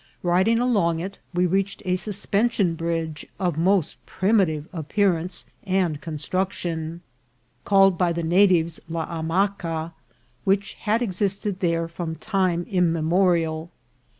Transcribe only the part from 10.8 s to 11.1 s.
had